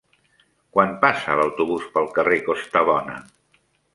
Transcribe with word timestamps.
Quan 0.77 0.93
passa 1.03 1.35
l'autobús 1.41 1.85
pel 1.97 2.09
carrer 2.17 2.39
Costabona? 2.47 3.21